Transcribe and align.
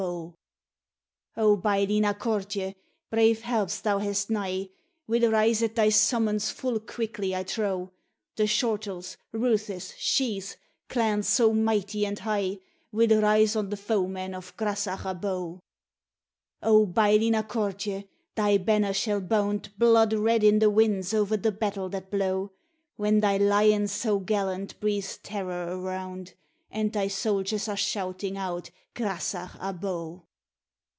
O, 1.37 1.55
Baillie 1.57 2.01
Na 2.01 2.13
Cortie! 2.13 2.75
brave 3.11 3.41
helps 3.43 3.79
thou 3.81 3.99
hast 3.99 4.29
nigh, 4.31 4.69
Will 5.07 5.29
rise 5.31 5.61
at 5.63 5.75
thy 5.75 5.89
summons 5.89 6.49
full 6.49 6.79
quickly 6.79 7.35
I 7.35 7.43
trow; 7.43 7.91
The 8.35 8.47
Shortuls, 8.47 9.15
Roothes, 9.31 9.93
Shees, 9.99 10.57
clans 10.89 11.29
so 11.29 11.53
mighty 11.53 12.05
and 12.07 12.17
high, 12.19 12.57
Will 12.91 13.21
rise 13.21 13.55
on 13.55 13.69
the 13.69 13.77
foemen 13.77 14.33
of 14.33 14.57
Grasach 14.57 15.03
Abo. 15.03 15.59
O, 16.63 16.87
Baillie 16.87 17.29
Na 17.31 17.43
Cortie! 17.43 18.09
thy 18.35 18.57
banner 18.57 18.93
shall 18.93 19.21
bound 19.21 19.71
Blood 19.77 20.13
red 20.13 20.43
in 20.43 20.57
the 20.59 20.71
winds 20.71 21.13
o'er 21.13 21.37
the 21.37 21.51
battle 21.51 21.89
that 21.89 22.09
blow; 22.11 22.51
When 22.97 23.19
thy 23.21 23.37
lion 23.37 23.87
so 23.87 24.17
gallant 24.19 24.79
breathes 24.79 25.17
terror 25.19 25.79
around, 25.79 26.33
And 26.71 26.91
thy 26.93 27.07
soldiers 27.09 27.67
are 27.67 27.77
shouting 27.77 28.37
out 28.37 28.69
Grasach 28.95 29.57
Abo. 29.59 30.23